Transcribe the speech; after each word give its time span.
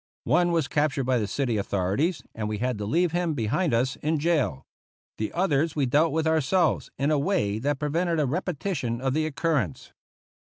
One 0.25 0.51
was 0.51 0.67
captured 0.67 1.03
by 1.03 1.19
the 1.19 1.27
city 1.27 1.57
authorities, 1.57 2.23
and 2.33 2.49
we 2.49 2.57
had 2.57 2.79
to 2.79 2.85
leave 2.87 3.11
him 3.11 3.35
behind 3.35 3.71
us 3.71 3.97
in 3.97 4.17
jail. 4.17 4.65
The 5.19 5.31
others 5.31 5.75
we 5.75 5.85
dealt 5.85 6.11
with 6.11 6.25
our 6.25 6.41
selves, 6.41 6.89
in 6.97 7.11
a 7.11 7.19
way 7.19 7.59
that 7.59 7.77
prevented 7.77 8.19
a 8.19 8.25
repetition 8.25 8.99
of 8.99 9.13
the 9.13 9.27
occurrence. 9.27 9.91